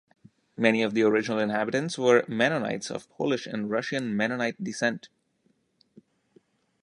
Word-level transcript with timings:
Many 0.57 0.81
of 0.81 0.95
the 0.95 1.03
original 1.03 1.37
inhabitants 1.37 1.95
were 1.95 2.25
Mennonites 2.27 2.89
of 2.89 3.07
Polish 3.11 3.45
and 3.45 3.69
Russian 3.69 4.17
Mennonite 4.17 4.55
descent. 4.63 5.09